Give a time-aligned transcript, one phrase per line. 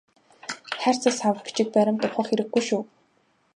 [0.81, 2.81] Хайрцаг сав бичиг баримт ухах хэрэггүй шүү.